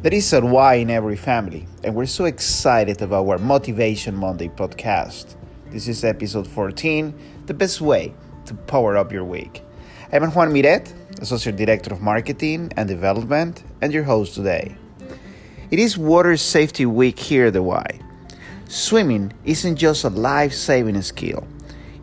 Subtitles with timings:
[0.00, 4.46] There is a why in every family, and we're so excited about our Motivation Monday
[4.46, 5.34] podcast.
[5.70, 7.12] This is episode 14
[7.46, 8.14] The Best Way
[8.46, 9.60] to Power Up Your Week.
[10.12, 14.76] I'm Juan Miret, Associate Director of Marketing and Development, and your host today.
[15.72, 17.98] It is Water Safety Week here at the Y.
[18.68, 21.44] Swimming isn't just a life saving skill,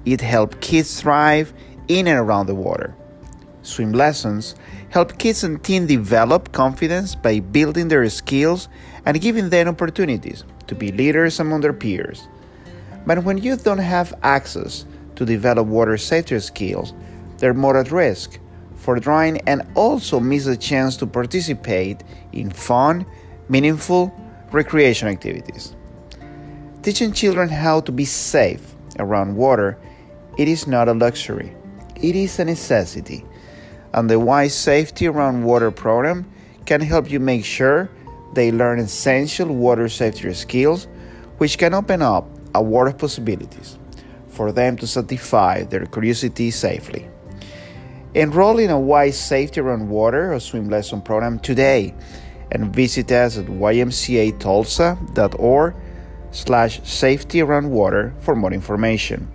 [0.03, 1.53] it helps kids thrive
[1.87, 2.93] in and around the water.
[3.65, 4.53] Swim lessons
[4.89, 8.69] help kids and teens develop confidence by building their skills
[9.05, 12.27] and giving them opportunities to be leaders among their peers.
[13.07, 16.93] But when youth don't have access to develop water safety skills,
[17.37, 18.39] they're more at risk
[18.75, 23.05] for drowning and also miss a chance to participate in fun,
[23.49, 24.13] meaningful
[24.51, 25.75] recreation activities.
[26.83, 29.77] Teaching children how to be safe around water,
[30.37, 31.51] it is not a luxury.
[31.95, 33.25] It is a necessity
[33.95, 36.29] and the Y Safety Around Water program
[36.65, 37.89] can help you make sure
[38.33, 40.89] they learn essential water safety skills,
[41.37, 43.79] which can open up a world of possibilities
[44.27, 47.07] for them to satisfy their curiosity safely.
[48.13, 51.93] Enroll in a Y Safety Around Water or swim lesson program today
[52.51, 55.75] and visit us at ymcatulsa.org
[56.31, 59.31] slash safety around water for more information.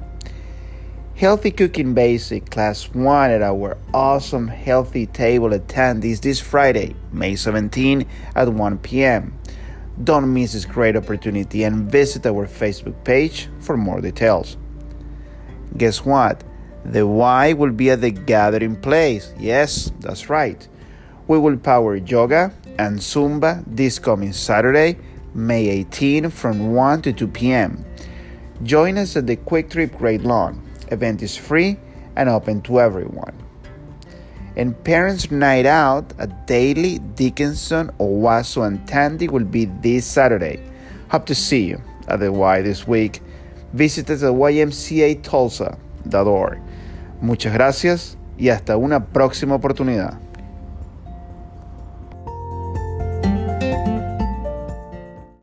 [1.21, 8.07] Healthy Cooking Basic Class 1 at our awesome Healthy Table attendees this Friday, May 17
[8.35, 9.39] at 1 p.m.
[10.03, 14.57] Don't miss this great opportunity and visit our Facebook page for more details.
[15.77, 16.43] Guess what?
[16.87, 19.35] The Y will be at the gathering place.
[19.39, 20.67] Yes, that's right.
[21.29, 24.97] We will power yoga and Zumba this coming Saturday,
[25.35, 27.85] May 18 from 1 to 2 p.m.
[28.63, 31.79] Join us at the QuikTrip Great Lawn event is free
[32.17, 33.35] and open to everyone.
[34.57, 40.61] And Parents Night Out at Daly, Dickinson, Owasso, and Tandy will be this Saturday.
[41.11, 43.23] Hope to see you at the Y this week.
[43.73, 46.59] Visit us at ymcatulsa.org.
[47.21, 50.19] Muchas gracias y hasta una próxima oportunidad.